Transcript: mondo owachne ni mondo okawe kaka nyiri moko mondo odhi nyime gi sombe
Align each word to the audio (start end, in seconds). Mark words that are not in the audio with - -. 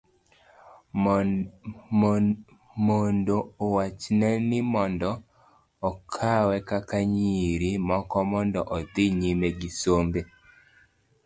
mondo 2.85 3.37
owachne 3.65 4.29
ni 4.49 4.59
mondo 4.73 5.11
okawe 5.89 6.57
kaka 6.69 6.97
nyiri 7.13 7.71
moko 7.89 8.17
mondo 8.31 8.61
odhi 8.77 9.05
nyime 9.19 9.47
gi 9.59 9.69
sombe 9.81 10.21